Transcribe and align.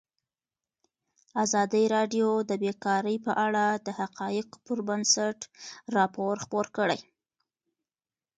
ازادي 1.43 1.83
راډیو 1.95 2.29
د 2.49 2.51
بیکاري 2.63 3.17
په 3.25 3.31
اړه 3.45 3.65
د 3.85 3.87
حقایقو 3.99 4.57
پر 4.65 4.79
بنسټ 4.87 5.39
راپور 5.95 6.33
خپور 6.43 6.65
کړی. 6.77 6.99